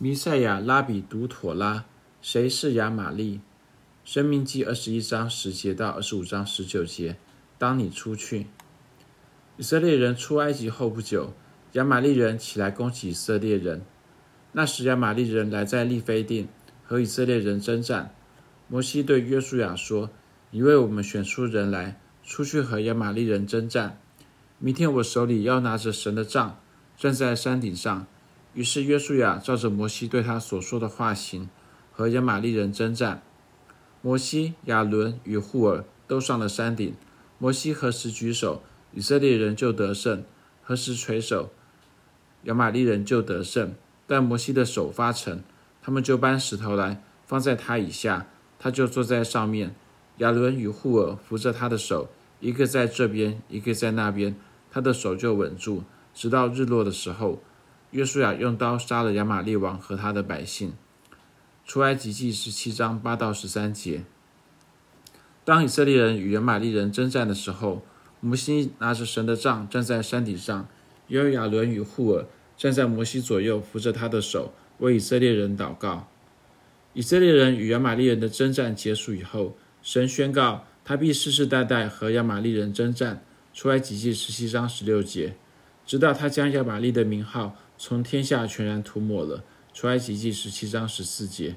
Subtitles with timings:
[0.00, 1.84] 弥赛亚拉比读妥拉，
[2.22, 3.40] 谁是亚玛利？
[4.04, 7.16] 生命记二十一章十节到二十五章十九节。
[7.58, 8.46] 当你出去，
[9.56, 11.32] 以色列人出埃及后不久，
[11.72, 13.82] 亚玛利人起来攻击以色列人。
[14.52, 16.46] 那时亚玛利人来在利非定
[16.84, 18.14] 和以色列人争战。
[18.68, 20.10] 摩西对约书亚说
[20.52, 23.98] ：“你为我们选出人来，出去和亚玛利人争战。
[24.60, 26.60] 明天我手里要拿着神的杖，
[26.96, 28.06] 站在山顶上。”
[28.58, 31.48] 于是约书亚照着摩西对他所说的话行，
[31.92, 33.22] 和亚玛力人争战。
[34.02, 36.92] 摩西、亚伦与户珥都上了山顶。
[37.38, 38.60] 摩西何时举手，
[38.92, 40.24] 以色列人就得胜；
[40.64, 41.50] 何时垂手，
[42.42, 43.76] 亚玛力人就得胜。
[44.08, 45.44] 但摩西的手发沉，
[45.80, 48.26] 他们就搬石头来放在他以下，
[48.58, 49.76] 他就坐在上面。
[50.16, 54.34] 亚伦与户珥扶着他的手，一个在这边，一个在那边，
[54.68, 57.40] 他的手就稳住，直到日落的时候。
[57.90, 60.74] 约书亚用刀杀了亚玛力王和他的百姓。
[61.64, 64.04] 出埃及记十七章八到十三节。
[65.44, 67.82] 当以色列人与亚玛利人征战的时候，
[68.20, 70.68] 摩西拿着神的杖站在山顶上，
[71.08, 76.08] 约亚伦与户珥站在摩西左右，扶着他的手，为以色列人祷告。
[76.92, 83.22] 以色列人与亚玛利人的征战结束以后，神宣告他必世世代代和亚玛利人征战。
[83.54, 85.34] 出埃及记十七章十六节，
[85.84, 89.44] 直到他将亚玛利的名号从天下全然涂抹了。
[89.72, 91.54] 出埃及记十七章十四节，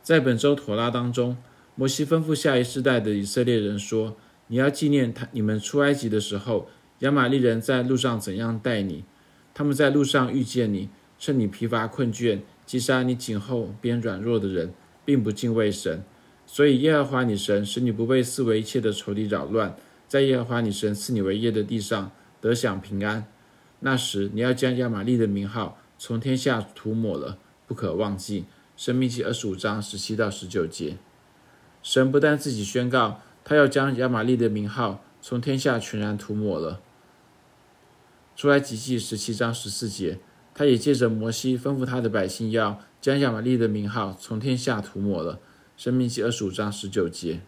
[0.00, 1.36] 在本周妥拉当中，
[1.74, 4.16] 摩西吩咐下一世代的以色列人说
[4.46, 6.68] ：“你要纪念他，你们出埃及的时候，
[7.00, 9.04] 亚玛利人在路上怎样待你？
[9.52, 10.88] 他们在路上遇见你，
[11.18, 14.72] 趁你疲乏困倦，击杀你颈后边软弱的人，
[15.04, 16.04] 并不敬畏神。
[16.46, 19.74] 所以耶和华你神使你不被四围一切的仇敌扰乱，
[20.06, 23.26] 在耶和华你神赐你为业的地上得享平安。
[23.80, 27.36] 那时你要将亚玛利的名号。”从天下涂抹了，
[27.66, 28.46] 不可忘记。
[28.74, 30.96] 申命记二十五章十七到十九节，
[31.82, 36.80] 神不但自己宣告，他要将亚玛利的名号从天下全然涂抹了。
[38.34, 40.18] 出埃及记十七章十四节，
[40.54, 45.38] 他也借着摩西吩咐他的百姓，要将亚玛利的名号从天下涂抹了。
[45.76, 47.42] 申命记二十五章十九节。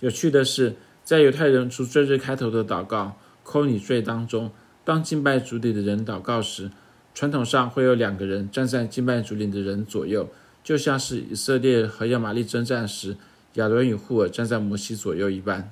[0.00, 4.50] 有趣的是，在犹太人出罪日开头的祷告“扣你罪”当中。
[4.84, 6.70] 当敬拜主里的人祷告时，
[7.14, 10.28] 传统上会有两个人站在敬拜主里的人左右，
[10.64, 13.16] 就像是以色列和亚玛力征战时，
[13.54, 15.70] 亚伦与户珥站在摩西左右一般。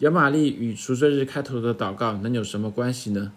[0.00, 3.32] 亚玛利与赎罪日开头的祷告能有什么关系呢？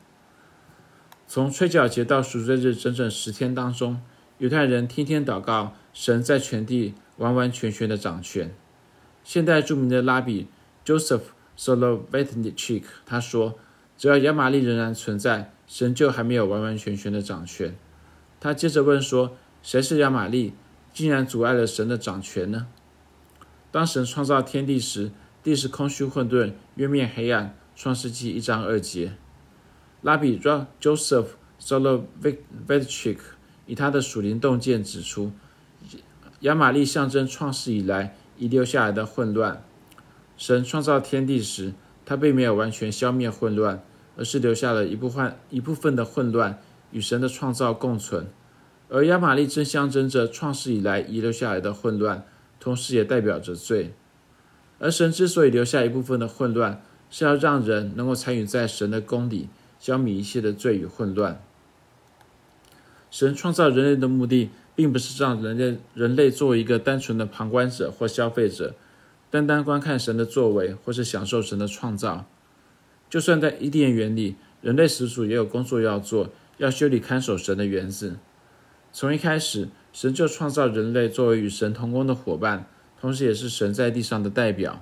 [1.27, 4.01] 从吹角节到赎罪日整整十天当中，
[4.39, 8.53] 犹太人天天祷告神在全地完完全全的掌权。
[9.23, 10.47] 现代著名的拉比
[10.85, 11.21] Joseph
[11.57, 13.57] Soloveitchik 他说。
[13.97, 17.75] 只要亚玛力仍然存在，神就还没有完完全全的掌权。
[18.39, 20.53] 他接着问说：“谁是亚玛力，
[20.93, 22.67] 竟然阻碍了神的掌权呢？”
[23.71, 25.11] 当神创造天地时，
[25.43, 27.55] 地是空虚混沌，渊面黑暗。
[27.75, 29.13] 创世纪一章二节。
[30.01, 30.39] 拉比
[30.81, 31.27] Joseph
[31.61, 33.19] Soloveitchik
[33.67, 35.31] 以他的属灵洞见指出，
[36.39, 39.63] 亚玛力象征创世以来遗留下来的混乱。
[40.37, 41.75] 神创造天地时，
[42.07, 43.83] 他并没有完全消灭混乱，
[44.15, 46.57] 而是留下了一部分一部分的混乱
[46.91, 48.27] 与神的创造共存。
[48.87, 52.25] 而亚玛力正象征着创世以来遗留下来的混乱，
[52.61, 53.93] 同时也代表着罪。
[54.79, 61.43] 而神之所以留下一部分的混乱，是要让人能够参与在神的宫里，消灭一切的罪与混乱。
[63.11, 68.75] 神创造人类的目的，并不是让人类人类作为一个单纯的旁观者或消费者。
[69.29, 72.25] 单单观看神的作为，或是享受神的创造，
[73.09, 78.17] 就算在伊甸园里，人类始祖也有工作要做，要修理看守神的园子。
[78.93, 82.67] 从一开始，神就创造人类作为与神同工的伙伴，
[82.99, 84.81] 同时也是神在地上的代表。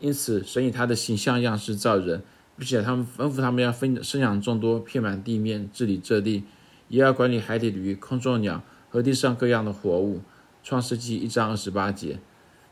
[0.00, 2.22] 因此，神以他的形象样式造人，
[2.56, 6.44] 并且他们吩咐他们要分生养众多，遍满地面，治理这地，
[6.88, 10.20] 也要管理海底的鱼、空中鸟和地上各样的活物。
[10.62, 12.20] 创世纪一章二十八节。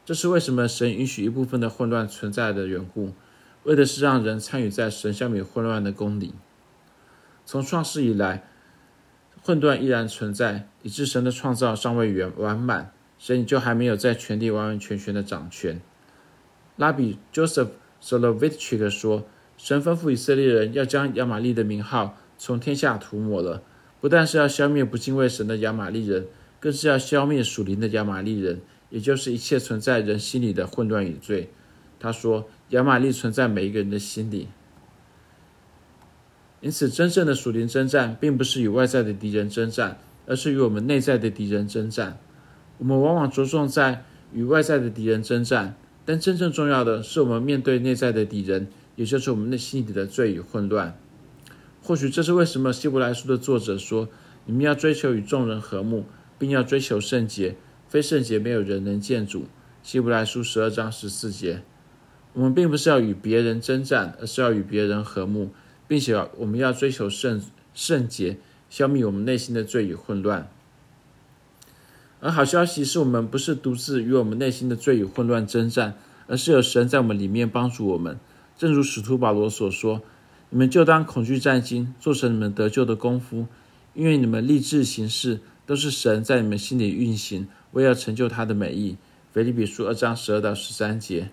[0.07, 3.13] 这是为什么神允许一部分的混乱存在的缘故，
[3.65, 6.33] 为的是让人参与在神消灭混乱的宫里。
[7.45, 8.45] 从创世以来，
[9.43, 15.81] 混乱依然存在，以致神的创造尚未圆完满，神就还没有在全地完完全全的掌权。
[16.77, 17.71] 拉比 Joseph
[18.01, 19.27] Solovitchik 说
[19.59, 23.61] ：“神吩咐以色列人要将亚玛利的名号从天下涂抹了，
[24.01, 26.29] 不但是要消灭不敬畏神的亚玛利人，
[26.61, 28.61] 更是要消灭属灵的亚玛利人。”
[28.91, 31.51] 也就是一切存在人心里的混乱与罪。
[31.99, 34.49] 他说：“亚玛力存在每一个人的心里。”
[36.61, 42.19] 因此，真正的属灵征战，并不是与外在的敌人征战，而是与我们内在的敌人征战。
[42.79, 50.99] 我们往往着重在与外在的敌人征战，但真正重要的是我们面对内在的敌人，也就是我们内心里的罪与混乱。
[51.83, 54.09] 或许这是为什么希伯来书的作者说
[54.47, 56.05] ：“你们要追求与众人和睦，
[56.39, 57.57] 并要追求圣洁，
[57.89, 59.47] 非圣洁没有人能见主。”
[59.83, 61.63] 希伯来书十二章十四节。
[62.33, 65.51] 我们并不是要与别人征战，而是要与别人和睦，
[65.89, 67.41] 并且我们要追求圣
[67.73, 68.39] 圣洁，
[68.69, 70.51] 消灭我们内心的罪与混乱。
[72.21, 75.95] 而好消息是我们不是独自与我们内心的罪与混乱征战，
[76.27, 78.19] 而是有神在我们里面帮助我们。
[78.59, 80.03] 正如使徒保罗所说
[80.51, 83.47] ：“你们就当恐惧战兢，做成你们得救的功夫，
[83.95, 87.47] 因为你们立志行事，都是神在你们心里运行，
[87.77, 88.97] 为要成就他的美意。”
[89.33, 91.29] 腓立比书二章十二到十三节。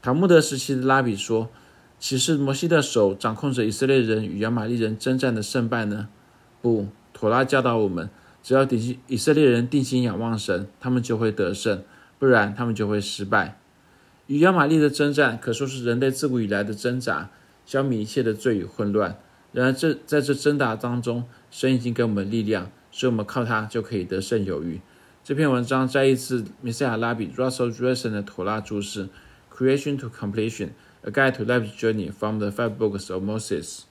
[0.00, 1.50] 塔木德时期的拉比说
[1.98, 6.08] ：“岂是摩西的手掌控着以色列人与亚玛力人征战的胜败呢？
[6.62, 8.08] 不，妥拉教导我们，
[8.40, 11.78] 只要定以色列人定睛仰望神，他们就会得胜；
[12.20, 13.58] 不然，他们就会失败。
[14.28, 17.30] 与亚玛利的征战可说是人类自古以来的挣扎，
[17.66, 19.18] 消弭一切的罪与混乱。
[19.50, 24.80] 然而这，这在这挣扎当中，神已经给我们力量，所以我们靠它就可以得胜有余。”
[25.28, 29.04] 这篇文章摘自米塞亚拉比 Russell Dresson 的《妥拉注释》。
[29.54, 30.70] Creation to Completion:
[31.02, 33.82] A Guide to Life's Journey from the Five Books of Moses.